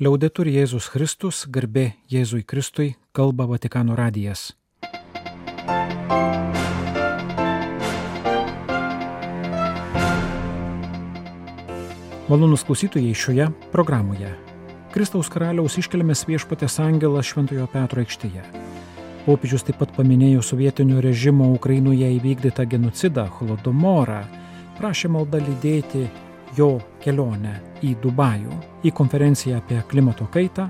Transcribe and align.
Liaudetur 0.00 0.48
Jėzus 0.48 0.86
Kristus, 0.88 1.42
garbė 1.44 1.90
Jėzui 2.08 2.40
Kristui, 2.48 2.94
kalba 3.12 3.44
Vatikano 3.44 3.92
radijas. 3.92 4.54
Malonus 12.30 12.64
klausytojai 12.64 13.12
šioje 13.12 13.50
programoje. 13.74 14.32
Kristaus 14.96 15.28
karaliaus 15.28 15.76
iškeliamas 15.84 16.24
viešpatės 16.30 16.78
angelas 16.80 17.28
Šventojo 17.28 17.68
Petro 17.68 18.00
aikštėje. 18.00 18.46
Popiežius 19.28 19.68
taip 19.68 19.82
pat 19.84 19.92
paminėjo 20.00 20.40
sovietinio 20.40 21.04
režimo 21.04 21.52
Ukrainoje 21.52 22.08
įvykdytą 22.16 22.64
genocidą 22.72 23.28
Holodomorą, 23.36 24.24
prašė 24.80 25.12
maldą 25.12 25.44
lydėti 25.44 26.08
jo 26.56 26.78
kelionę 27.02 27.56
į 27.84 27.94
Dubajų, 28.02 28.54
į 28.84 28.92
konferenciją 28.96 29.60
apie 29.60 29.80
klimato 29.88 30.26
kaitą, 30.32 30.68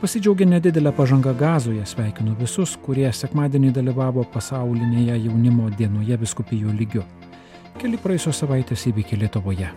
pasidžiaugė 0.00 0.46
nedidelę 0.48 0.92
pažangą 0.92 1.34
gazoje, 1.38 1.84
sveikinu 1.86 2.34
visus, 2.38 2.74
kurie 2.84 3.06
sekmadienį 3.12 3.72
dalyvavo 3.78 4.24
pasaulinėje 4.34 5.18
jaunimo 5.26 5.70
dienoje 5.78 6.18
viskupijų 6.20 6.74
lygiu. 6.78 7.04
Keli 7.80 7.98
praėjusios 7.98 8.42
savaitės 8.42 8.86
įvykiai 8.90 9.20
Lietuvoje. 9.24 9.70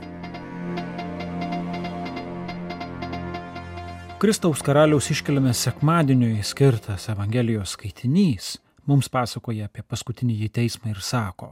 Kristaus 4.18 4.64
karaliaus 4.66 5.12
iškeliame 5.14 5.54
sekmadieniui 5.54 6.42
skirtas 6.42 7.06
Evangelijos 7.14 7.76
skaitinys 7.78 8.56
mums 8.90 9.12
pasakoja 9.14 9.70
apie 9.70 9.86
paskutinį 9.86 10.50
teismą 10.50 10.90
ir 10.96 11.04
sako, 11.06 11.52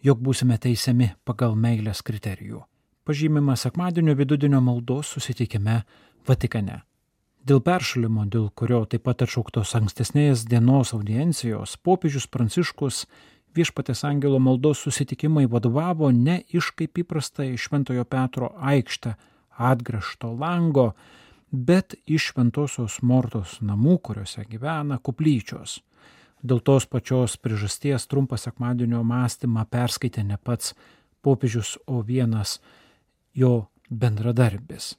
jog 0.00 0.24
būsime 0.24 0.56
teisiami 0.56 1.12
pagal 1.28 1.56
meilės 1.58 2.00
kriterijų 2.06 2.64
pažymima 3.08 3.56
sekmadienio 3.56 4.14
vidudienio 4.14 4.60
maldos 4.60 5.08
susitikime 5.14 5.78
Vatikane. 6.28 6.82
Dėl 7.48 7.62
peršalimo, 7.64 8.26
dėl 8.28 8.50
kurio 8.52 8.82
taip 8.84 9.06
pat 9.06 9.22
atšauktos 9.24 9.70
ankstesnės 9.78 10.42
dienos 10.44 10.92
audiencijos, 10.92 11.78
popiežius 11.80 12.26
Pranciškus 12.28 12.98
viešpatės 13.56 14.04
angelo 14.04 14.36
maldos 14.44 14.82
susitikimai 14.84 15.46
vadovavo 15.48 16.10
ne 16.12 16.42
iš 16.52 16.68
kaip 16.76 17.00
įprasta 17.00 17.46
iš 17.48 17.70
Šventojo 17.70 18.04
Petro 18.04 18.50
aikštę 18.72 19.14
atgrašto 19.56 20.34
lango, 20.42 20.90
bet 21.48 21.96
iš 22.04 22.34
Šventosios 22.34 22.98
Mortos 23.00 23.62
namų, 23.64 24.02
kuriuose 24.04 24.44
gyvena 24.50 24.98
kuplyčios. 25.00 25.78
Dėl 26.44 26.60
tos 26.60 26.84
pačios 26.84 27.38
priežasties 27.40 28.04
trumpą 28.04 28.36
sekmadienio 28.36 29.00
mąstymą 29.00 29.64
perskaitė 29.72 30.26
ne 30.28 30.36
pats 30.36 30.76
popiežius, 31.24 31.78
o 31.88 32.02
vienas 32.04 32.58
jo 33.38 33.68
bendradarbis. 33.90 34.96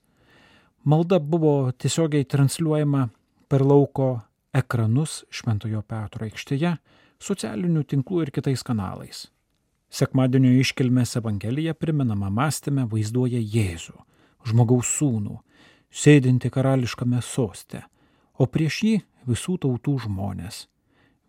Malda 0.83 1.19
buvo 1.19 1.71
tiesiogiai 1.71 2.25
transliuojama 2.25 3.09
per 3.51 3.65
lauko 3.65 4.13
ekranus 4.55 5.23
Šventojo 5.29 5.81
Petro 5.83 6.25
aikštėje, 6.25 6.77
socialinių 7.19 7.83
tinklų 7.83 8.23
ir 8.23 8.31
kitais 8.33 8.63
kanalais. 8.65 9.27
Sekmadienio 9.89 10.53
iškilmės 10.61 11.17
Evangelija 11.19 11.73
priminama 11.73 12.29
mąstymę 12.29 12.85
vaizduoja 12.91 13.41
Jėzų, 13.41 13.97
žmogaus 14.47 14.91
sūnų, 14.99 15.39
sėdinti 15.91 16.51
karališkame 16.53 17.21
soste, 17.25 17.83
o 18.37 18.45
prieš 18.45 18.81
jį 18.85 18.95
visų 19.27 19.57
tautų 19.65 19.97
žmonės. 20.05 20.67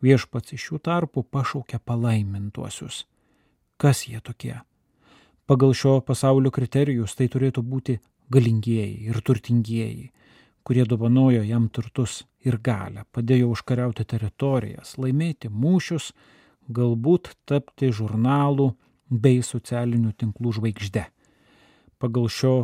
Viešpats 0.05 0.55
iš 0.57 0.71
jų 0.71 0.83
tarpų 0.85 1.25
pašaukia 1.33 1.81
palaimintuosius. 1.85 3.05
Kas 3.81 4.07
jie 4.09 4.21
tokie? 4.21 4.61
Pagal 5.51 5.73
šio 5.75 5.97
pasaulio 6.07 6.53
kriterijus 6.55 7.17
tai 7.19 7.27
turėtų 7.27 7.65
būti 7.67 7.97
galingieji 8.31 9.09
ir 9.11 9.17
turtingieji, 9.27 10.05
kurie 10.63 10.85
dovanojo 10.87 11.41
jam 11.43 11.65
turtus 11.75 12.21
ir 12.47 12.61
galę, 12.63 13.03
padėjo 13.11 13.49
užkariauti 13.57 14.07
teritorijas, 14.13 14.93
laimėti 14.95 15.51
mūšius, 15.51 16.13
galbūt 16.71 17.33
tapti 17.51 17.91
žurnalų 17.91 18.69
bei 19.11 19.41
socialinių 19.43 20.13
tinklų 20.23 20.53
žvaigžde. 20.61 21.03
Pagal 21.99 22.31
šio 22.31 22.55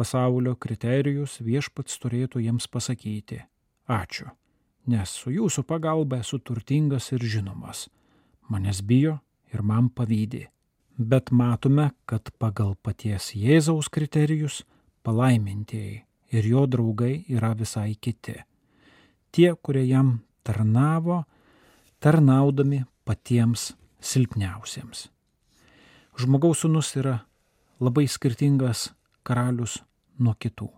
pasaulio 0.00 0.56
kriterijus 0.56 1.36
viešpats 1.44 2.00
turėtų 2.00 2.46
jiems 2.46 2.64
pasakyti 2.72 3.42
ačiū, 3.84 4.30
nes 4.88 5.12
su 5.20 5.36
jūsų 5.36 5.66
pagalba 5.68 6.24
esu 6.24 6.40
turtingas 6.40 7.12
ir 7.12 7.28
žinomas, 7.36 7.90
manęs 8.48 8.80
bijo 8.80 9.18
ir 9.52 9.60
man 9.60 9.92
pavydė 9.92 10.46
bet 11.04 11.30
matome, 11.30 11.90
kad 12.06 12.30
pagal 12.38 12.74
paties 12.82 13.32
Jėzaus 13.36 13.88
kriterijus 13.92 14.62
palaimintieji 15.02 16.02
ir 16.32 16.48
jo 16.48 16.66
draugai 16.66 17.24
yra 17.28 17.52
visai 17.58 17.94
kiti. 18.00 18.36
Tie, 19.32 19.52
kurie 19.62 19.84
jam 19.88 20.18
tarnavo, 20.44 21.22
tarnaudami 22.00 22.82
patiems 23.04 23.72
silpniausiems. 24.00 25.08
Žmogaus 26.18 26.64
sunus 26.64 26.92
yra 26.96 27.18
labai 27.80 28.04
skirtingas 28.08 28.90
karalius 29.22 29.78
nuo 30.18 30.34
kitų. 30.38 30.68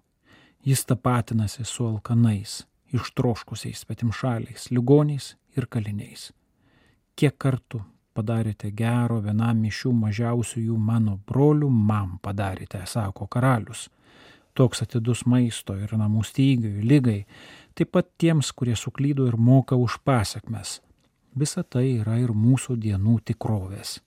Jis 0.65 0.85
tapatinasi 0.89 1.65
su 1.69 1.87
alkanais, 1.87 2.63
ištroškusiais 2.95 3.83
svetimšaliais, 3.85 4.71
ligoniais 4.71 5.35
ir 5.57 5.67
kaliniais. 5.67 6.31
Kiek 7.19 7.37
kartų 7.39 7.83
padarėte 8.15 8.71
gero 8.77 9.21
vienam 9.25 9.65
iš 9.69 9.83
šių 9.83 9.93
mažiausiųjų 10.05 10.79
mano 10.79 11.19
brolių, 11.29 11.69
man 11.69 12.17
padarėte, 12.23 12.85
sako 12.87 13.27
karalius. 13.27 13.89
Toks 14.55 14.85
atidus 14.85 15.25
maisto 15.27 15.75
ir 15.75 15.93
namų 15.99 16.23
stygiui, 16.25 16.85
lygai, 16.87 17.21
taip 17.75 17.91
pat 17.97 18.13
tiems, 18.23 18.53
kurie 18.55 18.77
suklydo 18.79 19.27
ir 19.27 19.37
moka 19.37 19.77
už 19.77 19.99
pasiekmes. 20.07 20.79
Visa 21.35 21.65
tai 21.67 21.89
yra 21.99 22.21
ir 22.23 22.31
mūsų 22.31 22.77
dienų 22.79 23.19
tikrovės. 23.27 23.99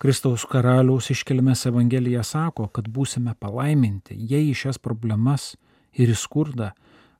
Kristaus 0.00 0.46
karaliaus 0.48 1.10
iškelmės 1.12 1.66
Evangelija 1.68 2.22
sako, 2.24 2.70
kad 2.72 2.88
būsime 2.88 3.34
palaiminti, 3.38 4.16
jei 4.16 4.48
į 4.48 4.56
šias 4.56 4.80
problemas 4.80 5.52
ir 5.92 6.10
į 6.10 6.16
skurdą 6.16 6.70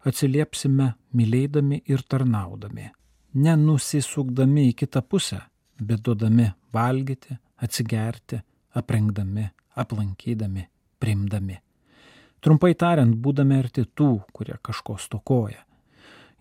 atsiliepsime 0.09 0.94
mylėdami 1.12 1.82
ir 1.92 2.03
tarnaudami, 2.09 2.88
nenusisukdami 3.36 4.70
į 4.70 4.76
kitą 4.82 5.04
pusę, 5.04 5.42
bet 5.80 6.04
duodami 6.04 6.50
valgyti, 6.74 7.36
atsigerti, 7.62 8.41
aprengdami, 8.74 9.48
aplankydami, 9.76 10.68
priimdami. 11.00 11.58
Trumpai 12.41 12.74
tariant, 12.74 13.16
būdami 13.16 13.58
arti 13.58 13.84
tų, 13.84 14.22
kurie 14.32 14.56
kažko 14.62 14.96
stokoja. 14.98 15.60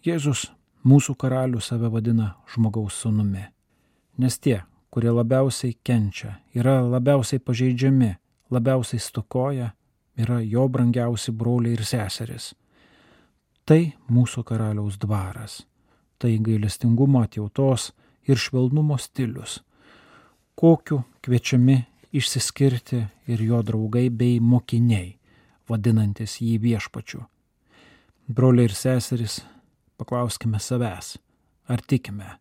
Jėzus 0.06 0.46
mūsų 0.88 1.16
karalių 1.20 1.60
save 1.60 1.90
vadina 1.92 2.34
žmogaus 2.54 3.02
sunumi. 3.04 3.44
Nes 4.20 4.40
tie, 4.40 4.62
kurie 4.92 5.12
labiausiai 5.12 5.76
kenčia, 5.84 6.38
yra 6.56 6.80
labiausiai 6.88 7.44
pažeidžiami, 7.44 8.14
labiausiai 8.52 9.00
stokoja, 9.04 9.74
yra 10.20 10.40
jo 10.42 10.68
brangiausi 10.68 11.32
broliai 11.32 11.76
ir 11.76 11.84
seseris. 11.88 12.54
Tai 13.66 13.82
mūsų 14.10 14.44
karaliaus 14.48 14.98
dvaras. 14.98 15.62
Tai 16.20 16.32
gailestingumo 16.44 17.22
atjautos, 17.24 17.92
ir 18.30 18.38
švelnumo 18.38 18.98
stilius, 18.98 19.60
kokiu 20.56 21.02
kviečiami 21.26 21.78
išsiskirti 22.14 23.02
ir 23.28 23.42
jo 23.42 23.62
draugai 23.66 24.10
bei 24.10 24.40
mokiniai, 24.40 25.16
vadinantis 25.70 26.38
jį 26.42 26.58
viešpačiu. 26.62 27.24
Broliai 28.30 28.70
ir 28.70 28.76
seserys, 28.78 29.40
paklauskime 29.98 30.62
savęs, 30.62 31.16
ar 31.70 31.82
tikime, 31.82 32.36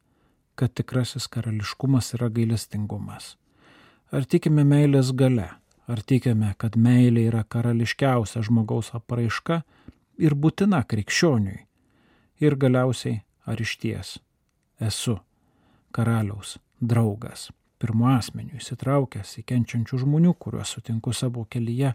kad 0.59 0.75
tikrasis 0.77 1.29
karališkumas 1.33 2.13
yra 2.19 2.29
gailestingumas? 2.33 3.37
Ar 4.13 4.25
tikime 4.25 4.65
meilės 4.69 5.13
gale? 5.17 5.49
Ar 5.89 6.03
tikime, 6.05 6.53
kad 6.61 6.77
meilė 6.77 7.29
yra 7.31 7.45
karališkiausia 7.49 8.43
žmogaus 8.45 8.93
apraiška 8.97 9.63
ir 10.21 10.37
būtina 10.37 10.83
krikščioniui? 10.85 11.63
Ir 12.45 12.57
galiausiai, 12.61 13.23
ar 13.49 13.61
iš 13.61 13.79
ties 13.81 14.19
esu 14.79 15.17
karaliaus 15.93 16.57
draugas, 16.81 17.49
pirmo 17.79 18.09
asmeniu 18.13 18.59
įsitraukęs 18.59 19.39
į 19.41 19.45
kenčiančių 19.49 20.03
žmonių, 20.05 20.35
kuriuos 20.39 20.75
sutinku 20.77 21.13
savo 21.13 21.45
kelyje, 21.51 21.95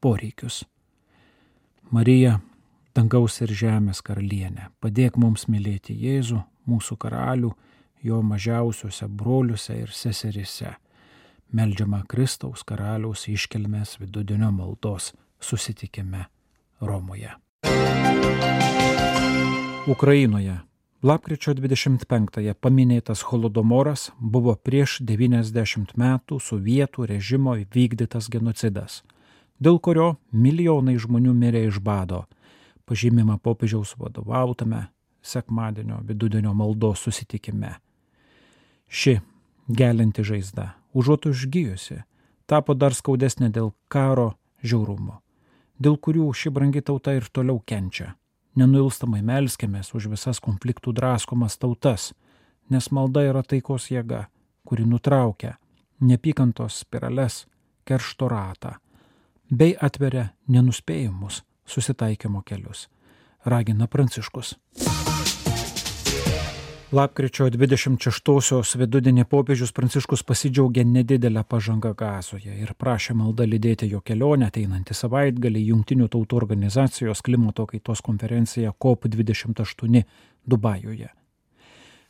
poreikius. 0.00 0.62
Marija, 1.90 2.38
dangaus 2.94 3.40
ir 3.42 3.52
žemės 3.54 4.02
karalienė, 4.06 4.70
padėk 4.80 5.18
mums 5.18 5.48
mylėti 5.50 5.96
Jėzų, 5.98 6.42
mūsų 6.70 6.96
karalių, 7.00 7.50
jo 8.02 8.22
mažiausiuose 8.22 9.08
broliuose 9.08 9.76
ir 9.82 9.92
seserise. 9.94 10.76
Meldžiama 11.50 12.04
Kristaus 12.08 12.62
karaliaus 12.62 13.26
iškelmės 13.28 13.98
vidudienio 13.98 14.52
maldos 14.54 15.10
susitikime 15.42 16.28
Romoje. 16.80 17.34
Ukrainoje 19.90 20.60
Lapkričio 21.00 21.54
25-ąją 21.56 22.52
paminėtas 22.60 23.22
Holodomoras 23.24 24.10
buvo 24.20 24.52
prieš 24.52 24.98
90 25.00 25.94
metų 25.96 26.36
sovietų 26.44 27.06
režimo 27.08 27.54
vykdytas 27.56 28.28
genocidas, 28.28 28.98
dėl 29.56 29.80
kurio 29.80 30.18
milijonai 30.28 30.98
žmonių 31.00 31.32
mirė 31.32 31.64
iš 31.70 31.80
bado, 31.80 32.26
pažymima 32.84 33.38
popiežiaus 33.40 33.94
vadovautame 33.96 34.90
sekmadienio 35.24 36.02
vidudienio 36.04 36.52
maldos 36.52 37.08
susitikime. 37.08 37.78
Ši 38.92 39.22
gelinti 39.72 40.20
žaizda, 40.20 40.74
užuot 40.92 41.32
užgyjusi, 41.32 42.02
tapo 42.44 42.76
dar 42.76 42.92
skaudesnė 42.92 43.48
dėl 43.48 43.72
karo 43.88 44.34
žiaurumo, 44.60 45.22
dėl 45.80 45.96
kurių 45.96 46.28
ši 46.36 46.52
brangi 46.52 46.84
tauta 46.84 47.16
ir 47.16 47.32
toliau 47.32 47.62
kenčia. 47.64 48.19
Nenuilstamai 48.58 49.22
melskėmės 49.22 49.92
už 49.94 50.10
visas 50.10 50.40
konfliktų 50.42 50.94
draskomas 50.96 51.58
tautas, 51.58 52.10
nes 52.70 52.90
malda 52.90 53.22
yra 53.28 53.42
taikos 53.46 53.90
jėga, 53.90 54.26
kuri 54.66 54.86
nutraukia 54.86 55.56
nepykantos 56.00 56.80
spirales, 56.82 57.44
keršto 57.84 58.28
ratą, 58.30 58.76
bei 59.50 59.76
atveria 59.80 60.30
nenuspėjimus 60.48 61.42
susitaikymo 61.66 62.42
kelius, 62.46 62.88
ragina 63.44 63.86
Pranciškus. 63.86 64.56
Lapkričio 66.90 67.44
26-osios 67.46 68.72
vidudienį 68.74 69.22
popiežius 69.30 69.70
Pranciškus 69.70 70.24
pasidžiaugė 70.26 70.82
nedidelę 70.82 71.44
pažangą 71.46 71.92
gazoje 71.94 72.56
ir 72.64 72.72
prašė 72.74 73.14
maldą 73.14 73.44
lydėti 73.46 73.86
jo 73.92 74.00
kelionę 74.02 74.48
ateinantį 74.50 74.96
savaitgalį 74.98 75.60
Junktinių 75.68 76.08
tautų 76.10 76.40
organizacijos 76.40 77.22
klimato 77.22 77.68
kaitos 77.70 78.02
konferencija 78.02 78.72
COP28 78.74 80.02
Dubajuje. 80.42 81.06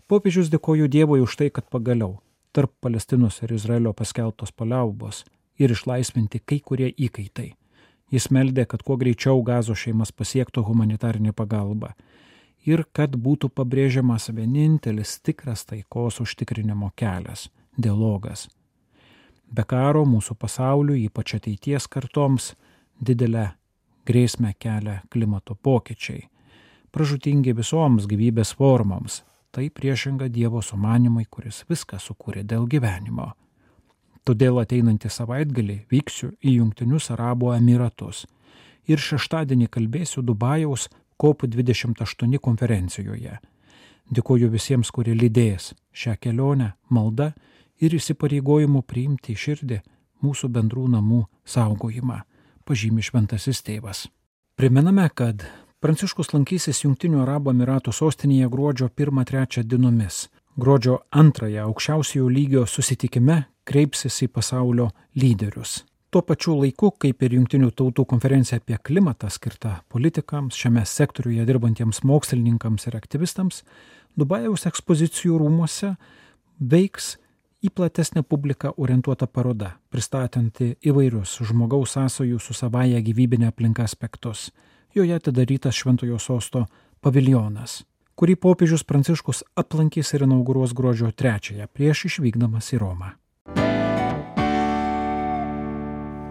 Popiežius 0.09 0.49
dėkoju 0.49 0.88
Dievui 0.88 1.21
už 1.21 1.37
tai, 1.37 1.50
kad 1.53 1.69
pagaliau 1.69 2.17
tarp 2.56 2.73
Palestinos 2.81 3.43
ir 3.44 3.53
Izraelio 3.53 3.93
paskelbtos 3.93 4.56
paliaubos 4.56 5.27
ir 5.61 5.77
išlaisvinti 5.77 6.41
kai 6.41 6.62
kurie 6.65 6.88
įkaitai. 6.88 7.50
Jis 8.09 8.31
meldė, 8.32 8.65
kad 8.65 8.81
kuo 8.81 8.97
greičiau 8.97 9.44
gazo 9.44 9.77
šeimas 9.77 10.09
pasiektų 10.09 10.65
humanitarinį 10.65 11.37
pagalbą 11.37 11.93
ir 12.66 12.84
kad 12.92 13.16
būtų 13.16 13.50
pabrėžiamas 13.54 14.30
vienintelis 14.34 15.18
tikras 15.24 15.64
taikos 15.64 16.20
užtikrinimo 16.20 16.92
kelias- 16.96 17.48
dialogas. 17.84 18.48
Be 19.50 19.64
karo 19.64 20.04
mūsų 20.04 20.36
pasauliu, 20.38 20.94
ypač 20.94 21.34
ateities 21.34 21.88
kartoms, 21.88 22.54
didelę 23.02 23.52
grėsmę 24.06 24.54
kelia 24.58 25.02
klimato 25.10 25.54
pokyčiai, 25.54 26.28
pražutingi 26.92 27.54
visoms 27.56 28.06
gyvybės 28.06 28.54
formoms, 28.54 29.22
tai 29.50 29.68
priešinga 29.70 30.28
Dievo 30.28 30.62
sumanimui, 30.62 31.26
kuris 31.30 31.64
viską 31.68 31.98
sukūrė 31.98 32.44
dėl 32.44 32.68
gyvenimo. 32.70 33.32
Todėl 34.24 34.60
ateinantį 34.62 35.10
savaitgalį 35.10 35.76
vyksiu 35.90 36.34
į 36.44 36.60
Junktinius 36.60 37.10
Arabų 37.10 37.56
Emiratus 37.56 38.26
ir 38.86 38.98
šeštadienį 38.98 39.66
kalbėsiu 39.72 40.22
Dubajaus 40.22 40.88
COP28 41.20 42.38
konferencijoje. 42.40 43.38
Dėkoju 44.11 44.50
visiems, 44.50 44.90
kurie 44.90 45.14
lydės 45.14 45.75
šią 45.93 46.17
kelionę 46.19 46.72
malda 46.88 47.32
ir 47.81 47.94
įsipareigojimu 47.94 48.82
priimti 48.82 49.37
širdį 49.38 49.81
mūsų 50.25 50.50
bendrų 50.52 50.88
namų 50.96 51.25
saugojimą, 51.44 52.22
pažymi 52.67 53.05
šventasis 53.05 53.62
tėvas. 53.67 54.08
Priminame, 54.56 55.06
kad 55.14 55.46
Pranciškus 55.81 56.34
lankysis 56.34 56.82
Junktinių 56.82 57.22
Arabų 57.22 57.55
Emiratų 57.55 57.94
sostinėje 57.96 58.50
gruodžio 58.52 58.90
1-3 58.93 59.62
dienomis. 59.64 60.26
Gruodžio 60.61 60.99
2 61.17 61.55
aukščiausiojo 61.62 62.28
lygio 62.28 62.67
susitikime 62.69 63.46
kreipsis 63.64 64.20
į 64.26 64.28
pasaulio 64.28 64.90
lyderius. 65.17 65.78
Tuo 66.10 66.24
pačiu 66.26 66.56
laiku, 66.58 66.88
kaip 66.90 67.20
ir 67.22 67.36
Junktinių 67.36 67.68
tautų 67.78 68.02
konferencija 68.10 68.58
apie 68.58 68.74
klimatą 68.82 69.28
skirta 69.30 69.76
politikams, 69.94 70.56
šiame 70.58 70.82
sektoriuje 70.82 71.44
dirbantiems 71.46 72.02
mokslininkams 72.02 72.88
ir 72.90 72.96
aktyvistams, 72.98 73.60
Dubajaus 74.18 74.66
ekspozicijų 74.66 75.38
rūmose 75.38 75.92
veiks 76.58 77.12
į 77.62 77.70
platesnę 77.70 78.24
publiką 78.26 78.72
orientuota 78.74 79.28
paroda, 79.30 79.76
pristatanti 79.94 80.72
įvairius 80.82 81.36
žmogaus 81.46 81.94
sąsojų 81.94 82.42
su 82.42 82.58
savaja 82.58 82.98
gyvybinė 83.06 83.52
aplinka 83.52 83.86
aspektus. 83.86 84.48
Joje 84.98 85.14
atidarytas 85.14 85.78
Šventojo 85.78 86.18
sosto 86.18 86.66
paviljonas, 87.06 87.84
kurį 88.18 88.34
popiežius 88.34 88.82
Pranciškus 88.82 89.46
aplankys 89.54 90.10
ir 90.18 90.26
inauguruos 90.26 90.74
gruodžio 90.74 91.14
3-ąją 91.14 91.70
prieš 91.70 92.08
išvykdamas 92.10 92.74
į 92.74 92.82
Romą. 92.82 93.14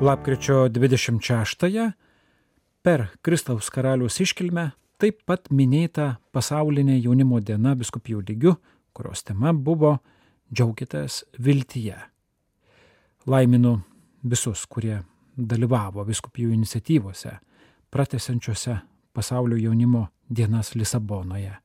Lapkričio 0.02 0.70
26-ąją 0.70 1.92
per 2.82 3.08
Kristaus 3.22 3.68
karaliaus 3.70 4.22
iškilmę 4.24 4.70
taip 4.96 5.18
pat 5.28 5.50
minėta 5.52 6.06
pasaulinė 6.32 6.94
jaunimo 7.04 7.42
diena 7.44 7.74
biskupijų 7.76 8.22
lygių, 8.30 8.54
kurios 8.96 9.26
tema 9.28 9.52
buvo 9.52 9.98
Džiaugitės 10.56 11.26
viltyje. 11.36 11.98
Laiminu 13.28 13.74
visus, 14.24 14.62
kurie 14.72 15.02
dalyvavo 15.36 16.06
biskupijų 16.08 16.54
iniciatyvose, 16.56 17.34
pratesančiose 17.92 18.78
pasaulio 19.12 19.58
jaunimo 19.60 20.06
dienas 20.30 20.78
Lisabonoje. 20.80 21.58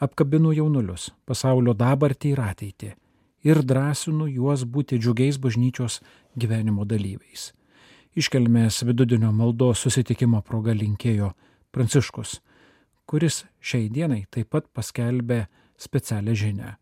Apkabinu 0.00 0.54
jaunulius, 0.56 1.10
pasaulio 1.28 1.76
dabartį 1.76 2.32
ir 2.32 2.40
ateitį 2.46 2.90
ir 3.44 3.60
drąsinu 3.60 4.30
juos 4.38 4.64
būti 4.64 4.96
džiugiais 4.96 5.36
bažnyčios 5.36 6.00
gyvenimo 6.32 6.88
dalyviais 6.88 7.52
iškelmės 8.18 8.82
vidudienio 8.86 9.32
maldos 9.34 9.82
susitikimo 9.84 10.42
proga 10.46 10.72
linkėjo 10.74 11.32
Pranciškus, 11.74 12.40
kuris 13.10 13.42
šiai 13.58 13.88
dienai 13.90 14.22
taip 14.30 14.48
pat 14.54 14.64
paskelbė 14.70 15.46
specialią 15.80 16.34
žinę. 16.38 16.76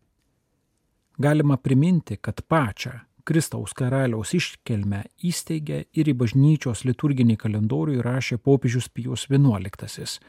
Galima 1.17 1.57
priminti, 1.57 2.17
kad 2.21 2.43
pačią 2.49 2.91
Kristaus 3.23 3.73
karaliaus 3.73 4.33
iškelmę 4.35 5.03
įsteigė 5.23 5.85
ir 5.95 6.09
į 6.11 6.13
bažnyčios 6.19 6.83
liturginį 6.85 7.37
kalendorių 7.39 7.93
įrašė 8.01 8.37
popiežius 8.43 8.89
Pijus 8.89 9.27
XI 9.31 10.19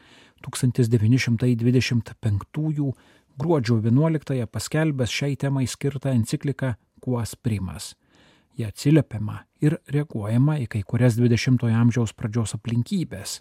1925 0.45 2.93
gruodžio 3.37 3.75
11 3.83 4.45
paskelbęs 4.47 5.11
šiai 5.11 5.35
temai 5.35 5.67
skirtą 5.67 6.09
encikliką 6.15 6.75
Kuas 7.03 7.35
Primas 7.35 7.95
jie 8.57 8.67
atsiliepiama 8.67 9.41
ir 9.63 9.77
reaguojama 9.91 10.57
į 10.63 10.67
kai 10.71 10.81
kurias 10.87 11.17
20-ojo 11.19 11.75
amžiaus 11.75 12.13
pradžios 12.15 12.55
aplinkybės, 12.57 13.39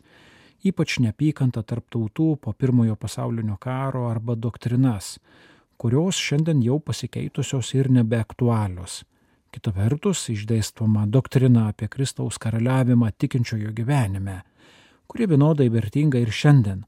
ypač 0.64 0.98
neapykanta 1.04 1.62
tarp 1.62 1.86
tautų 1.92 2.34
po 2.42 2.52
pirmojo 2.52 2.96
pasaulinio 2.96 3.56
karo 3.60 4.08
arba 4.10 4.34
doktrinas, 4.34 5.18
kurios 5.78 6.18
šiandien 6.18 6.62
jau 6.64 6.80
pasikeitusios 6.80 7.74
ir 7.74 7.90
nebeaktualios. 7.92 9.02
Kita 9.54 9.70
vertus, 9.70 10.24
išdėstoma 10.32 11.04
doktrina 11.06 11.68
apie 11.70 11.86
Kristaus 11.88 12.40
karaliavimą 12.42 13.12
tikinčiojo 13.18 13.70
gyvenime, 13.76 14.40
kuri 15.06 15.28
vienodai 15.30 15.68
vertinga 15.70 16.18
ir 16.18 16.32
šiandien. 16.34 16.82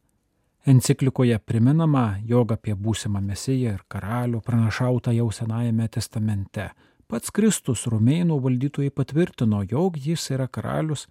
Enciklikoje 0.66 1.38
priminama, 1.38 2.16
jog 2.26 2.56
apie 2.56 2.75
būsimą 2.75 3.21
mesiją 3.23 3.76
ir 3.76 3.85
karalių 3.87 4.40
pranašauta 4.42 5.14
jau 5.14 5.28
Senajame 5.30 5.87
testamente 5.95 6.73
Pats 7.07 7.31
Kristus 7.31 7.87
rumėnų 7.87 8.39
valdytojai 8.43 8.91
patvirtino, 8.91 9.63
jog 9.71 9.99
jis 9.99 10.31
yra 10.35 10.49
karalius, 10.51 11.07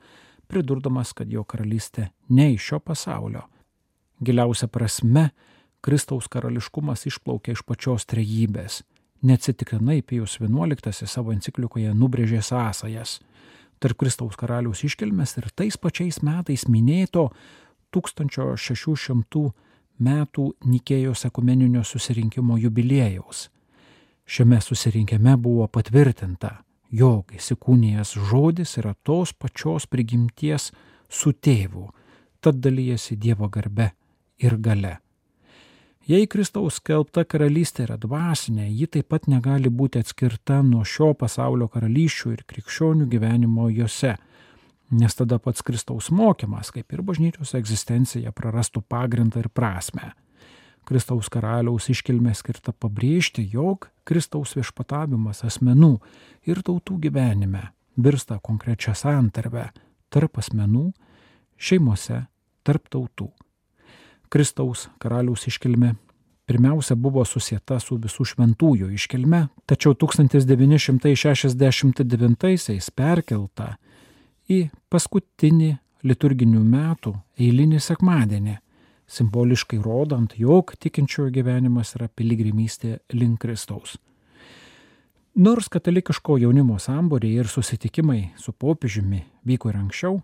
pridurdamas, 0.52 1.14
kad 1.16 1.32
jo 1.32 1.46
karalystė 1.48 2.10
ne 2.30 2.52
iš 2.54 2.72
šio 2.72 2.80
pasaulio. 2.84 3.46
Giliausia 4.24 4.68
prasme, 4.68 5.30
Kristaus 5.86 6.28
karališkumas 6.32 7.06
išplaukia 7.08 7.56
iš 7.56 7.64
pačios 7.64 8.08
trejybės. 8.10 8.82
Neatsitiktinai 9.26 10.02
Pijus 10.02 10.38
XI 10.40 11.08
savo 11.08 11.32
enciklikoje 11.34 11.94
nubrėžė 11.94 12.42
sąsajas 12.44 13.20
tarp 13.80 14.00
Kristaus 14.00 14.38
karaliaus 14.40 14.84
iškilmės 14.88 15.36
ir 15.40 15.50
tais 15.56 15.78
pačiais 15.78 16.22
metais 16.26 16.66
minėto 16.72 17.30
1600 17.94 19.44
metų 20.06 20.46
Nikėjos 20.66 21.26
ekumeninio 21.30 21.84
susirinkimo 21.86 22.58
jubiliejaus. 22.60 23.50
Šiame 24.26 24.62
susirinkime 24.62 25.36
buvo 25.38 25.68
patvirtinta, 25.70 26.64
jog 26.90 27.30
įsikūnijęs 27.38 28.16
žodis 28.30 28.78
yra 28.82 28.96
tos 29.06 29.34
pačios 29.38 29.86
prigimties 29.86 30.72
su 31.10 31.34
tėvu, 31.34 31.92
tad 32.42 32.58
dalyjasi 32.62 33.20
Dievo 33.22 33.50
garbe 33.54 33.92
ir 34.42 34.58
gale. 34.58 34.98
Jei 36.06 36.26
Kristaus 36.30 36.80
skelbta 36.82 37.24
karalystė 37.26 37.86
yra 37.88 37.96
dvasinė, 38.02 38.68
ji 38.70 38.86
taip 38.94 39.08
pat 39.14 39.30
negali 39.30 39.70
būti 39.74 40.02
atskirta 40.02 40.60
nuo 40.62 40.84
šio 40.86 41.14
pasaulio 41.18 41.66
karalysčių 41.70 42.34
ir 42.34 42.44
krikščionių 42.50 43.08
gyvenimo 43.10 43.70
juose, 43.74 44.16
nes 44.94 45.18
tada 45.18 45.40
pats 45.42 45.66
Kristaus 45.66 46.12
mokymas, 46.14 46.70
kaip 46.74 46.94
ir 46.94 47.02
bažnyčios 47.06 47.56
egzistencija, 47.58 48.34
prarastų 48.38 48.84
pagrindą 48.86 49.42
ir 49.42 49.50
prasme. 49.50 50.14
Kristaus 50.86 51.30
karaliaus 51.34 51.90
iškilmė 51.90 52.34
skirta 52.38 52.74
pabrėžti, 52.74 53.50
jog 53.54 53.90
Kristaus 54.06 54.54
viešpatavimas 54.58 55.42
asmenų 55.48 55.96
ir 56.46 56.62
tautų 56.66 57.00
gyvenime 57.08 57.64
virsta 57.98 58.40
konkrečia 58.44 58.94
santarve 58.94 59.72
tarp 60.14 60.38
asmenų, 60.40 60.94
šeimose, 61.58 62.26
tarp 62.64 62.90
tautų. 62.92 63.32
Kristaus 64.30 64.90
karaliaus 65.00 65.48
iškilme 65.50 65.96
pirmiausia 66.46 66.96
buvo 66.96 67.26
susieta 67.26 67.80
su 67.82 67.98
visų 68.02 68.26
šventųjų 68.32 68.90
iškilme, 68.96 69.48
tačiau 69.66 69.94
1969-aisiais 69.98 72.92
perkelta 72.96 73.78
į 74.50 74.70
paskutinį 74.94 75.78
liturginių 76.06 76.62
metų 76.62 77.16
eilinį 77.42 77.80
sekmadienį, 77.82 78.56
simboliškai 79.08 79.80
rodant, 79.82 80.34
jog 80.38 80.76
tikinčiojo 80.80 81.32
gyvenimas 81.34 81.96
yra 81.98 82.08
piligrimystė 82.08 83.00
link 83.14 83.42
Kristaus. 83.42 83.98
Nors 85.36 85.68
katalikiško 85.68 86.38
jaunimo 86.40 86.80
samboriai 86.80 87.40
ir 87.42 87.48
susitikimai 87.52 88.30
su 88.40 88.52
popiežiumi 88.52 89.24
vyko 89.44 89.70
ir 89.70 89.78
anksčiau, 89.82 90.22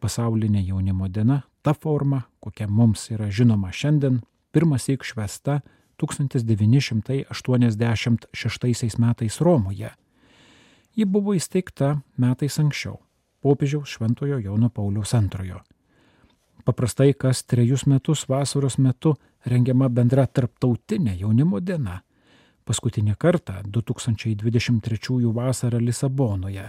pasaulinė 0.00 0.66
jaunimo 0.66 1.08
diena, 1.08 1.42
ta 1.62 1.74
forma, 1.74 2.22
kokia 2.40 2.68
mums 2.68 3.10
yra 3.14 3.30
žinoma 3.32 3.72
šiandien, 3.72 4.20
pirmas 4.52 4.88
įk 4.92 5.04
švesta 5.04 5.60
1986 6.00 8.98
metais 8.98 9.40
Romoje. 9.40 9.90
Ji 10.96 11.04
buvo 11.04 11.34
įsteigta 11.36 12.00
metais 12.20 12.58
anksčiau, 12.60 13.00
popiežiaus 13.40 13.88
Šventojo 13.96 14.38
Jono 14.44 14.68
Pauliaus 14.68 15.12
II. 15.14 15.54
Paprastai 16.70 17.14
kas 17.18 17.40
trejus 17.50 17.82
metus 17.90 18.28
vasaros 18.28 18.76
metu 18.78 19.16
rengiama 19.50 19.88
bendra 19.90 20.22
tarptautinė 20.30 21.16
jaunimo 21.18 21.58
diena. 21.58 21.96
Paskutinį 22.62 23.16
kartą 23.18 23.56
2023 23.66 25.32
vasarą 25.34 25.80
Lisabonoje, 25.82 26.68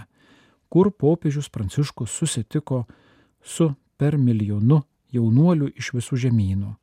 kur 0.68 0.90
popiežius 0.90 1.46
Pranciškus 1.54 2.16
susitiko 2.18 2.80
su 3.44 3.68
per 3.96 4.18
milijonu 4.18 4.80
jaunuolių 5.14 5.70
iš 5.78 5.92
visų 5.94 6.18
žemynų. 6.24 6.74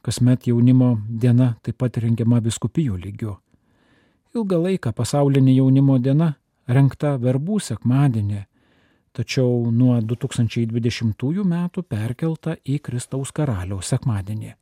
Kasmet 0.00 0.48
jaunimo 0.48 0.94
diena 1.10 1.58
taip 1.60 1.76
pat 1.76 2.00
rengiama 2.00 2.40
viskupijų 2.40 2.96
lygiu. 3.04 3.36
Ilgą 4.32 4.62
laiką 4.64 4.94
pasaulinė 4.96 5.58
jaunimo 5.58 5.98
diena 6.00 6.32
renkta 6.66 7.18
verbų 7.20 7.60
sekmadienį, 7.60 8.46
tačiau 9.16 9.70
nuo 9.74 9.98
2020 10.00 11.44
metų 11.44 11.82
perkelta 11.82 12.56
į 12.64 12.78
Kristaus 12.84 13.32
karaliaus 13.34 13.90
sekmadienį. 13.90 14.54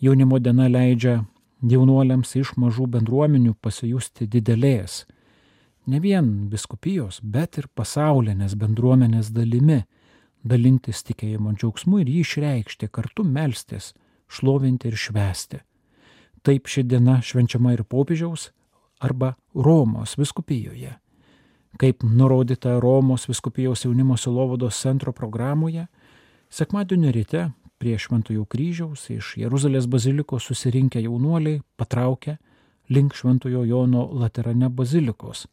Jaunimo 0.00 0.38
diena 0.40 0.68
leidžia 0.68 1.20
jaunuoliams 1.60 2.34
iš 2.40 2.54
mažų 2.56 2.86
bendruomenių 2.94 3.54
pasijusti 3.60 4.26
didelės, 4.26 5.04
ne 5.86 6.00
vien 6.00 6.48
viskupijos, 6.52 7.20
bet 7.22 7.58
ir 7.60 7.68
pasaulinės 7.76 8.56
bendruomenės 8.56 9.32
dalimi, 9.36 9.82
dalintis 10.42 11.04
tikėjimo 11.04 11.52
džiaugsmu 11.52 12.00
ir 12.00 12.08
jį 12.08 12.22
išreikšti, 12.24 12.88
kartu 12.88 13.26
melstis, 13.28 13.92
šlovinti 14.30 14.88
ir 14.88 14.96
švęsti. 14.96 15.60
Taip 16.40 16.70
ši 16.70 16.86
diena 16.88 17.18
švenčiama 17.20 17.74
ir 17.76 17.84
popiežiaus 17.84 18.48
arba 19.04 19.34
Romos 19.54 20.16
viskupijoje. 20.16 20.94
Kaip 21.78 22.02
nurodyta 22.02 22.80
Romos 22.80 23.28
viskupijos 23.28 23.84
jaunimo 23.84 24.16
silovados 24.16 24.80
centro 24.82 25.12
programoje, 25.12 25.86
sekmadienio 26.50 27.12
ryte 27.12 27.50
prie 27.78 27.98
Šventojo 27.98 28.44
kryžiaus 28.44 29.06
iš 29.10 29.36
Jeruzalės 29.40 29.86
bazilikos 29.88 30.50
susirinkę 30.50 31.00
jaunuoliai 31.00 31.62
patraukia 31.76 32.36
link 32.90 33.14
Šventojo 33.14 33.64
Jono 33.64 34.08
Laterane 34.12 34.68
bazilikos, 34.68 35.46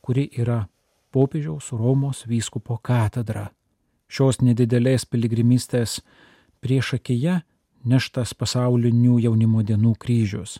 kuri 0.00 0.28
yra 0.38 0.64
popiežiaus 1.12 1.70
Romos 1.72 2.24
vyskupo 2.26 2.78
katedra. 2.82 3.50
Šios 4.08 4.40
nedidelės 4.40 5.04
piligrimystės 5.06 6.00
priešakyje 6.64 7.38
neštas 7.84 8.34
pasaulinių 8.34 9.20
jaunimo 9.22 9.62
dienų 9.62 9.94
kryžius. 10.00 10.58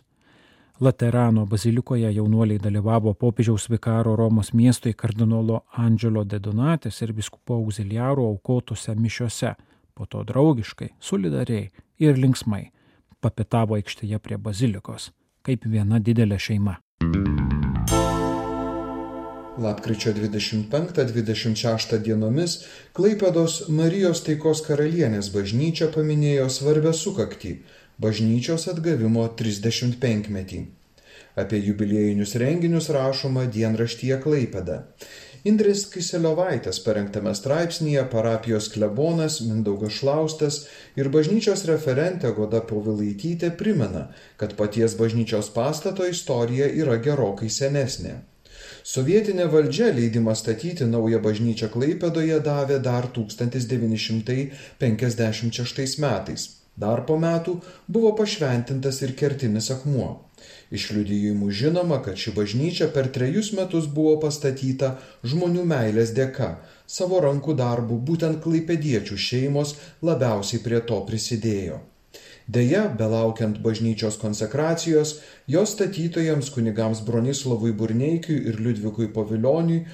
Laterano 0.83 1.45
bazilikoje 1.45 2.09
jaunuoliai 2.11 2.59
dalyvavo 2.59 3.13
popiežiaus 3.13 3.69
vikaro 3.71 4.15
Romos 4.15 4.53
miestui 4.53 4.93
kardinolo 4.93 5.61
Angelo 5.77 6.23
de 6.25 6.39
Donatės 6.43 6.97
ir 7.05 7.13
biskupo 7.15 7.55
auxiliaro 7.55 8.25
aukotose 8.27 8.95
mišiose, 8.95 9.53
po 9.95 10.05
to 10.05 10.23
draugiškai, 10.27 10.89
solidariai 10.99 11.69
ir 11.99 12.19
linksmai 12.19 12.65
papitavo 13.23 13.77
aikštėje 13.79 14.19
prie 14.19 14.37
bazilikos, 14.37 15.11
kaip 15.47 15.63
viena 15.75 16.03
didelė 16.03 16.39
šeima. 16.47 16.75
Lapkričio 19.63 20.11
25-26 20.17 21.99
dienomis 22.01 22.57
Klaipėdos 22.97 23.69
Marijos 23.69 24.23
taikos 24.25 24.63
karalienės 24.65 25.29
bažnyčia 25.31 25.87
paminėjo 25.93 26.49
svarbę 26.49 26.93
sukaktį- 26.97 27.51
bažnyčios 28.03 28.67
atgavimo 28.71 29.25
35 29.39 30.31
metį. 30.37 30.63
Apie 31.39 31.59
jubiliejinius 31.65 32.35
renginius 32.41 32.89
rašoma 32.93 33.43
dienraštyje 33.53 34.17
Klaipėda. 34.25 34.77
Indrės 35.49 35.81
Kiseliovaitės 35.91 36.77
parengtame 36.85 37.33
straipsnėje 37.35 38.03
parapijos 38.11 38.67
klebonas 38.71 39.33
Mindaugas 39.43 39.93
Šlaustas 39.97 40.55
ir 40.95 41.09
bažnyčios 41.15 41.61
referentė 41.67 42.29
Goda 42.37 42.61
Povilaitytė 42.69 43.49
primena, 43.59 44.03
kad 44.39 44.55
paties 44.61 44.95
bažnyčios 45.01 45.47
pastato 45.57 46.07
istorija 46.07 46.67
yra 46.85 46.95
gerokai 47.09 47.49
senesnė. 47.51 48.13
Sovietinė 48.87 49.45
valdžia 49.51 49.91
leidimą 49.99 50.33
statyti 50.39 50.87
naują 50.87 51.19
bažnyčią 51.27 51.67
Klaipėdoje 51.75 52.39
davė 52.47 52.79
dar 52.87 53.11
1956 53.19 55.99
metais. 56.07 56.62
Dar 56.75 57.03
po 57.05 57.19
metų 57.21 57.59
buvo 57.87 58.15
pašventintas 58.17 59.01
ir 59.05 59.13
kertinis 59.17 59.69
akmuo. 59.73 60.09
Iš 60.73 60.89
liudijimų 60.95 61.51
žinoma, 61.53 61.99
kad 62.05 62.17
ši 62.17 62.33
bažnyčia 62.33 62.87
per 62.95 63.11
trejus 63.13 63.51
metus 63.53 63.85
buvo 63.85 64.15
pastatyta 64.23 64.95
žmonių 65.21 65.67
meilės 65.69 66.15
dėka, 66.17 66.49
savo 66.89 67.21
rankų 67.23 67.53
darbų 67.59 67.99
būtent 68.09 68.41
klaipėdiečių 68.43 69.17
šeimos 69.27 69.75
labiausiai 70.01 70.63
prie 70.65 70.81
to 70.89 70.97
prisidėjo. 71.05 71.79
Deja, 72.47 72.87
belaukiant 72.99 73.61
bažnyčios 73.63 74.17
konsekracijos, 74.19 75.19
jos 75.47 75.77
statytojams 75.77 76.49
kunigams 76.51 77.03
Bronislavui 77.05 77.71
Burneikiui 77.71 78.41
ir 78.49 78.59
Liudvikui 78.59 79.07
Pavilioniui 79.13 79.85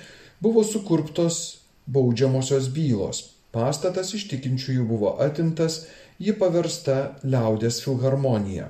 buvo 0.42 0.64
sukurptos 0.64 1.60
baudžiamosios 1.86 2.72
bylos. 2.74 3.22
Pastatas 3.54 4.14
iš 4.18 4.28
tikinčiųjų 4.32 4.88
buvo 4.90 5.16
atimtas, 5.22 5.84
ji 6.20 6.36
paversta 6.40 7.00
liaudės 7.24 7.80
filharmonija. 7.86 8.68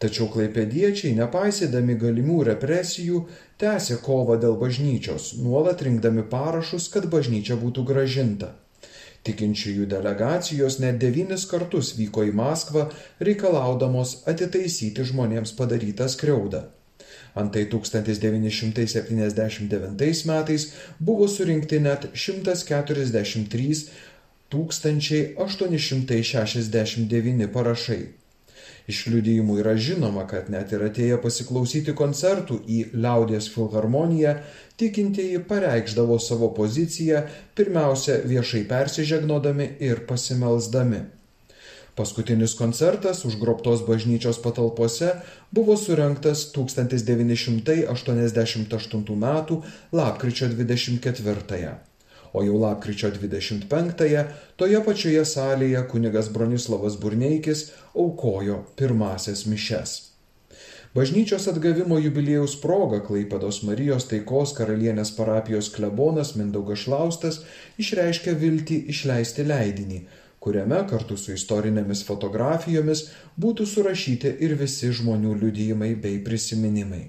Tačiau 0.00 0.30
klaipėdiečiai, 0.32 1.10
nepaisydami 1.18 1.98
galimų 2.00 2.38
represijų, 2.48 3.18
tęsė 3.60 3.98
kovą 4.06 4.38
dėl 4.40 4.54
bažnyčios, 4.62 5.34
nuolat 5.44 5.82
rinkdami 5.84 6.24
parašus, 6.30 6.88
kad 6.94 7.04
bažnyčia 7.12 7.58
būtų 7.60 7.84
gražinta. 7.90 8.48
Tikinčiųjų 9.28 9.84
delegacijos 9.90 10.78
net 10.80 10.96
devynis 11.02 11.42
kartus 11.50 11.90
vyko 11.98 12.24
į 12.24 12.32
Maskvą 12.38 12.86
reikalaudamos 13.28 14.14
atitaisyti 14.32 15.04
žmonėms 15.10 15.52
padarytą 15.58 16.06
skriaudą. 16.08 16.62
Antai 17.34 17.64
1979 17.70 20.24
metais 20.30 20.72
buvo 20.98 21.28
surinkti 21.28 21.80
net 21.84 22.08
143 22.14 23.88
869 24.50 27.46
parašai. 27.54 28.02
Iš 28.90 29.06
liudijimų 29.12 29.60
yra 29.62 29.74
žinoma, 29.78 30.24
kad 30.26 30.48
net 30.50 30.72
ir 30.74 30.82
atėję 30.88 31.16
pasiklausyti 31.22 31.92
koncertų 31.94 32.58
į 32.66 32.90
liaudės 33.04 33.46
filharmoniją, 33.54 34.32
tikintieji 34.80 35.38
pareikšdavo 35.50 36.16
savo 36.18 36.48
poziciją 36.56 37.18
pirmiausia 37.54 38.14
viešai 38.32 38.62
persižegnodami 38.70 39.66
ir 39.86 39.96
pasimelsdami. 40.08 41.00
Paskutinis 41.98 42.52
koncertas 42.58 43.18
užgrobtos 43.28 43.80
bažnyčios 43.86 44.38
patalpose 44.42 45.08
buvo 45.52 45.74
surinktas 45.76 46.38
1988 46.56 49.14
m. 49.14 49.26
lapkričio 49.92 50.46
24. 50.48 51.42
-ąją 51.46 51.89
o 52.32 52.44
jau 52.44 52.60
lapkričio 52.60 53.10
25-ąją 53.16 54.24
toje 54.56 54.84
pačioje 54.86 55.24
salėje 55.32 55.82
kunigas 55.90 56.30
Bronislavas 56.34 56.96
Burneikis 57.00 57.66
aukojo 57.94 58.62
pirmasias 58.76 59.46
mišes. 59.50 59.96
Bažnyčios 60.94 61.44
atgavimo 61.46 61.98
jubiliejaus 62.02 62.56
proga 62.62 62.98
Klaipados 63.06 63.60
Marijos 63.62 64.08
taikos 64.10 64.56
karalienės 64.56 65.12
parapijos 65.14 65.68
klebonas 65.74 66.32
Mindaugas 66.38 66.82
Šlaustas 66.82 67.38
išreiškė 67.78 68.34
viltį 68.40 68.80
išleisti 68.94 69.46
leidinį, 69.46 70.00
kuriame 70.42 70.82
kartu 70.90 71.20
su 71.20 71.36
istorinėmis 71.36 72.02
fotografijomis 72.08 73.04
būtų 73.38 73.70
surašyti 73.76 74.34
ir 74.42 74.58
visi 74.58 74.90
žmonių 74.90 75.38
liudijimai 75.44 75.94
bei 75.94 76.18
prisiminimai. 76.26 77.04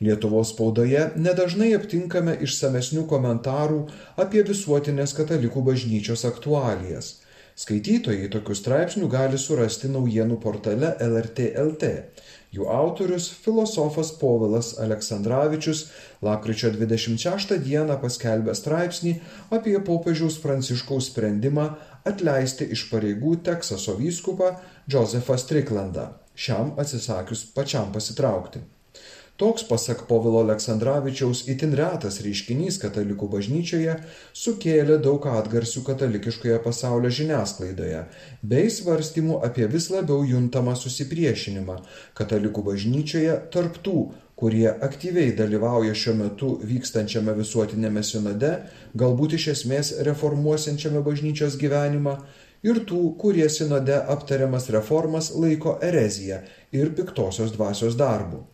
Lietuvos 0.00 0.50
spaudoje 0.52 1.06
nedažnai 1.16 1.70
aptinkame 1.76 2.34
išsamesnių 2.44 3.06
komentarų 3.08 3.78
apie 4.20 4.42
visuotinės 4.44 5.16
katalikų 5.16 5.62
bažnyčios 5.70 6.26
aktualijas. 6.28 7.14
Skaitytojai 7.56 8.26
tokių 8.28 8.54
straipsnių 8.58 9.06
gali 9.08 9.38
surasti 9.40 9.88
naujienų 9.88 10.36
portale 10.42 10.90
LRT 11.00 11.46
LT. 11.62 11.88
Jų 12.52 12.68
autorius 12.68 13.30
filosofas 13.44 14.10
Povilas 14.20 14.74
Aleksandраvičius 14.84 15.86
lapkričio 16.28 16.74
26 16.76 17.56
dieną 17.64 17.96
paskelbė 18.04 18.52
straipsnį 18.60 19.16
apie 19.56 19.78
popiežiaus 19.88 20.36
Pranciškaus 20.44 21.08
sprendimą 21.08 21.70
atleisti 22.04 22.68
iš 22.76 22.86
pareigų 22.92 23.38
Teksaso 23.48 23.96
vyskupą 23.96 24.52
Josefą 24.92 25.40
Striklandą, 25.40 26.10
šiam 26.36 26.76
atsisakius 26.76 27.48
pačiam 27.56 27.88
pasitraukti. 27.96 28.66
Toks, 29.36 29.66
pasak 29.68 30.06
Povilo 30.08 30.38
Aleksandраvičiaus, 30.40 31.42
itin 31.52 31.74
retas 31.76 32.22
reiškinys 32.24 32.78
katalikų 32.80 33.26
bažnyčioje 33.34 33.98
sukėlė 34.32 34.96
daug 35.04 35.26
atgarsių 35.28 35.82
katalikiškoje 35.84 36.56
pasaulio 36.64 37.10
žiniasklaidoje, 37.18 37.98
bei 38.40 38.70
svarstymų 38.72 39.42
apie 39.50 39.68
vis 39.74 39.90
labiau 39.92 40.24
juntamą 40.24 40.72
susipriešinimą 40.80 41.76
katalikų 42.16 42.64
bažnyčioje 42.70 43.36
tarptų, 43.52 43.98
kurie 44.40 44.70
aktyviai 44.88 45.36
dalyvauja 45.36 45.92
šiuo 45.92 46.16
metu 46.22 46.50
vykstančiame 46.72 47.36
visuotinėme 47.36 48.08
sinode, 48.14 48.54
galbūt 48.96 49.36
iš 49.36 49.48
esmės 49.58 49.94
reformuosiančiame 50.08 51.04
bažnyčios 51.04 51.60
gyvenimą, 51.60 52.16
ir 52.64 52.84
tų, 52.88 53.04
kurie 53.20 53.52
sinode 53.52 54.00
aptariamas 54.16 54.72
reformas 54.72 55.32
laiko 55.36 55.76
ereziją 55.84 56.40
ir 56.72 56.94
piktosios 56.96 57.52
dvasios 57.52 58.00
darbu. 58.00 58.46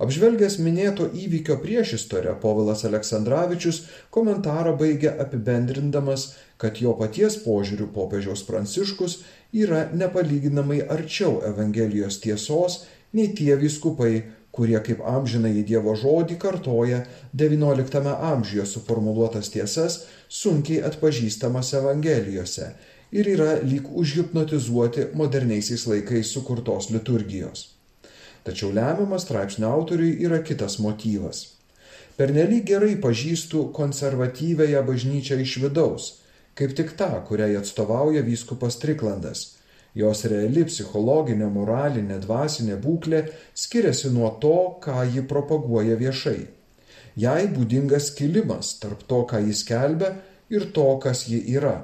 Apžvelgęs 0.00 0.54
minėto 0.64 1.10
įvykio 1.12 1.58
priešistorę, 1.60 2.32
Povilas 2.40 2.86
Aleksandраvičius 2.88 3.82
komentarą 4.14 4.72
baigia 4.80 5.10
apibendrindamas, 5.20 6.22
kad 6.56 6.78
jo 6.80 6.94
paties 6.96 7.36
požiūrių 7.44 7.90
popiežiaus 7.92 8.42
pranciškus 8.48 9.18
yra 9.52 9.82
nepalyginamai 9.92 10.78
arčiau 10.94 11.42
Evangelijos 11.44 12.16
tiesos 12.24 12.78
nei 13.12 13.28
tie 13.36 13.58
vyskupai, 13.60 14.22
kurie 14.56 14.80
kaip 14.86 15.02
amžinai 15.04 15.52
į 15.60 15.66
Dievo 15.68 15.92
žodį 16.02 16.38
kartoja 16.40 17.02
XIX 17.42 18.14
amžiuje 18.30 18.64
suformuoluotas 18.70 19.52
tiesas 19.52 19.98
sunkiai 20.40 20.80
atpažįstamas 20.88 21.74
Evangelijose 21.82 22.70
ir 23.12 23.28
yra 23.34 23.50
lyg 23.66 23.92
užhipnotizuoti 24.04 25.10
moderniaisiais 25.20 25.86
laikais 25.92 26.32
sukurtos 26.32 26.88
liturgijos. 26.94 27.79
Tačiau 28.50 28.72
lemiamas 28.74 29.22
straipsnio 29.22 29.68
autoriui 29.70 30.24
yra 30.26 30.40
kitas 30.42 30.80
motyvas. 30.82 31.40
Pernelyg 32.18 32.64
gerai 32.66 32.96
pažįstu 32.98 33.60
konservatyvėją 33.76 34.80
bažnyčią 34.88 35.36
iš 35.44 35.52
vidaus, 35.62 36.06
kaip 36.58 36.72
tik 36.80 36.96
tą, 36.98 37.12
kuriai 37.28 37.54
atstovauja 37.60 38.24
vyskupas 38.26 38.80
Triklandas. 38.82 39.42
Jos 39.94 40.24
reali 40.32 40.64
psichologinė, 40.66 41.46
moralinė, 41.54 42.16
dvasinė 42.24 42.78
būklė 42.82 43.20
skiriasi 43.54 44.10
nuo 44.16 44.32
to, 44.42 44.56
ką 44.82 45.04
ji 45.14 45.22
propaguoja 45.34 45.94
viešai. 46.00 46.40
Jai 47.26 47.44
būdingas 47.54 48.08
skilimas 48.10 48.72
tarp 48.82 49.04
to, 49.06 49.20
ką 49.30 49.44
jis 49.46 49.62
kelbia 49.68 50.16
ir 50.50 50.66
to, 50.74 50.88
kas 51.06 51.22
ji 51.30 51.38
yra. 51.54 51.76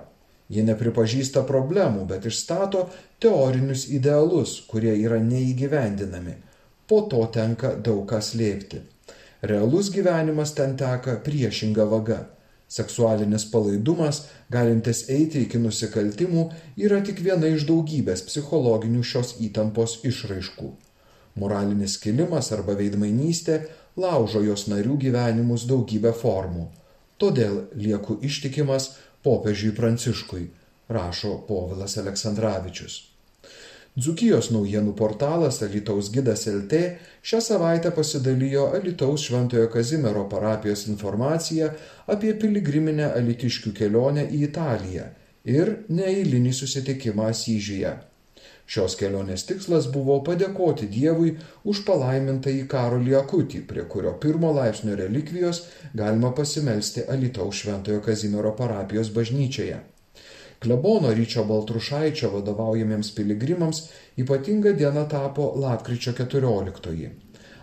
Ji 0.50 0.66
nepripažįsta 0.66 1.46
problemų, 1.46 2.08
bet 2.10 2.26
išstato 2.26 2.88
teorinius 3.22 3.86
idealus, 4.00 4.58
kurie 4.66 4.96
yra 5.06 5.22
neįgyvendinami 5.22 6.36
po 6.88 7.02
to 7.10 7.24
tenka 7.34 7.74
daug 7.88 8.06
ką 8.10 8.20
slėpti. 8.22 8.82
Realus 9.42 9.90
gyvenimas 9.94 10.54
ten 10.56 10.76
teka 10.80 11.18
priešinga 11.26 11.84
vaga. 11.90 12.22
Seksualinis 12.68 13.44
palaidumas, 13.52 14.24
galintis 14.50 15.04
eiti 15.12 15.44
iki 15.46 15.58
nusikaltimų, 15.62 16.48
yra 16.82 16.98
tik 17.06 17.22
viena 17.22 17.46
iš 17.54 17.66
daugybės 17.68 18.24
psichologinių 18.26 19.04
šios 19.06 19.36
įtampos 19.46 20.00
išraiškų. 20.10 20.72
Moralinis 21.38 21.98
kilimas 22.02 22.50
arba 22.56 22.74
veidmainystė 22.78 23.60
laužo 23.96 24.42
jos 24.42 24.66
narių 24.72 24.96
gyvenimus 25.06 25.66
daugybę 25.70 26.14
formų. 26.16 26.66
Todėl 27.22 27.66
lieku 27.76 28.18
ištikimas 28.28 28.94
popiežiui 29.24 29.74
Pranciškui, 29.76 30.48
rašo 30.88 31.36
Povilas 31.48 31.96
Aleksandраvičius. 32.02 33.15
Dzukijos 33.96 34.50
naujienų 34.52 34.90
portalas 34.92 35.62
Alitaus 35.64 36.10
gidas 36.12 36.42
LT 36.50 36.80
šią 37.24 37.38
savaitę 37.44 37.92
pasidalijo 37.96 38.66
Alitaus 38.76 39.22
Šventojo 39.24 39.70
Kazimiero 39.72 40.26
parapijos 40.28 40.82
informaciją 40.92 41.70
apie 42.14 42.34
piligriminę 42.42 43.06
alitiškių 43.20 43.72
kelionę 43.78 44.26
į 44.28 44.42
Italiją 44.50 45.06
ir 45.54 45.72
neeilinį 45.88 46.52
susitikimą 46.60 47.30
Asyžiuje. 47.32 47.94
Šios 48.68 48.98
kelionės 49.00 49.48
tikslas 49.48 49.88
buvo 49.96 50.20
padėkoti 50.28 50.92
Dievui 50.92 51.32
už 51.64 51.84
palaimintą 51.88 52.52
į 52.52 52.66
Karolį 52.68 53.16
Akutį, 53.24 53.64
prie 53.64 53.88
kurio 53.88 54.12
pirmo 54.20 54.52
laipsnio 54.60 55.00
relikvijos 55.00 55.64
galima 55.96 56.36
pasimelsti 56.36 57.08
Alitaus 57.16 57.64
Šventojo 57.64 58.04
Kazimiero 58.04 58.52
parapijos 58.60 59.14
bažnyčioje. 59.16 59.84
Klebono 60.66 61.12
Ryčio 61.14 61.44
Baltrušaičio 61.44 62.30
vadovaujamiems 62.30 63.12
piligrimams 63.14 63.78
ypatinga 64.18 64.72
diena 64.72 65.04
tapo 65.08 65.52
lapkričio 65.62 66.12
14. 66.12 67.10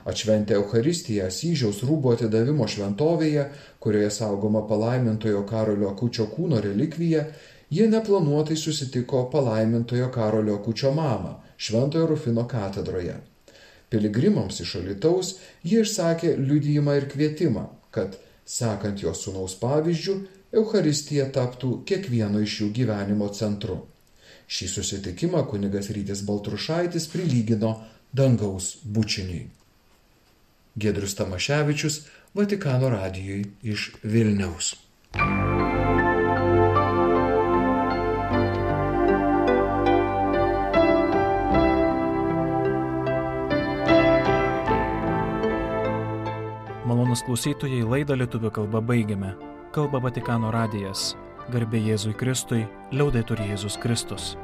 Atšventę 0.05 0.55
Eucharistiją 0.55 1.25
Syžiaus 1.27 1.81
rūbo 1.83 2.13
atidavimo 2.15 2.63
šventovėje, 2.73 3.43
kurioje 3.83 4.11
saugoma 4.17 4.61
palaimintojo 4.69 5.41
Karolio 5.49 5.89
Akučio 5.89 6.29
kūno 6.31 6.61
relikvija, 6.63 7.25
jie 7.69 7.87
neplanuotai 7.91 8.55
susitiko 8.61 9.25
palaimintojo 9.33 10.07
Karolio 10.15 10.55
Akučio 10.61 10.93
mamą 10.95 11.33
Šventojo 11.57 12.05
Rufino 12.13 12.45
katedroje. 12.47 13.17
Piligrimams 13.89 14.61
iš 14.63 14.77
Alitaus 14.79 15.33
jie 15.63 15.83
išsakė 15.83 16.37
liudijimą 16.37 16.95
ir 17.01 17.09
kvietimą, 17.11 17.65
kad, 17.91 18.15
sekant 18.45 19.03
jo 19.03 19.11
sunaus 19.11 19.59
pavyzdžių, 19.59 20.17
Eucharistija 20.53 21.25
taptų 21.33 21.79
kiekvieno 21.89 22.37
iš 22.45 22.59
jų 22.61 22.67
gyvenimo 22.77 23.25
centru. 23.33 23.79
Šį 24.45 24.67
susitikimą 24.69 25.39
kunigas 25.49 25.87
Rytis 25.95 26.21
Baltrušaitis 26.27 27.07
prilygino 27.09 27.71
dangaus 28.13 28.75
bučiniui. 28.85 29.47
Gedrius 30.77 31.17
Tamaševičius, 31.17 32.03
Vatikano 32.37 32.91
radijui 32.93 33.47
iš 33.63 33.91
Vilniaus. 34.03 34.75
Malonus 46.85 47.25
klausytojai 47.25 47.81
laidą 47.89 48.19
lietuvių 48.21 48.53
kalbą 48.53 48.81
baigiame 48.85 49.33
kalba 49.73 49.99
Vatikano 50.03 50.51
radijas. 50.53 51.15
Garbė 51.51 51.81
Jėzui 51.81 52.13
Kristui, 52.15 52.63
liaudai 52.93 53.23
turi 53.27 53.49
Jėzus 53.49 53.79
Kristus. 53.81 54.35